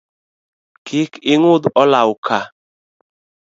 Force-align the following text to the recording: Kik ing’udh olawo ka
Kik 0.87 1.11
ing’udh 1.33 1.65
olawo 1.81 2.13
ka 2.25 2.39